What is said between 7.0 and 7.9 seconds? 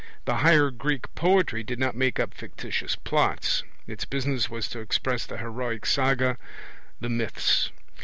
myths.